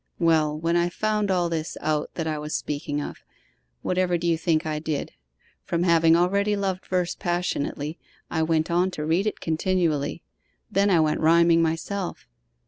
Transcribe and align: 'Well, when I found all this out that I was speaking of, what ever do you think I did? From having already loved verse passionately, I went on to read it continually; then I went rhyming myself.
'Well, 0.17 0.57
when 0.57 0.75
I 0.75 0.89
found 0.89 1.29
all 1.29 1.47
this 1.47 1.77
out 1.79 2.15
that 2.15 2.25
I 2.25 2.39
was 2.39 2.55
speaking 2.55 2.99
of, 2.99 3.17
what 3.83 3.99
ever 3.99 4.17
do 4.17 4.25
you 4.25 4.35
think 4.35 4.65
I 4.65 4.79
did? 4.79 5.11
From 5.63 5.83
having 5.83 6.15
already 6.15 6.55
loved 6.55 6.87
verse 6.87 7.13
passionately, 7.13 7.99
I 8.27 8.41
went 8.41 8.71
on 8.71 8.89
to 8.97 9.05
read 9.05 9.27
it 9.27 9.39
continually; 9.39 10.23
then 10.71 10.89
I 10.89 10.99
went 10.99 11.19
rhyming 11.19 11.61
myself. 11.61 12.27